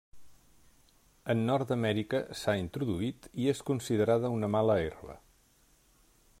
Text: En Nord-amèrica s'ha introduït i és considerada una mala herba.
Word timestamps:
En 1.33 1.43
Nord-amèrica 1.49 2.21
s'ha 2.41 2.57
introduït 2.61 3.29
i 3.43 3.47
és 3.55 3.63
considerada 3.71 4.35
una 4.41 4.53
mala 4.59 4.81
herba. 4.87 5.21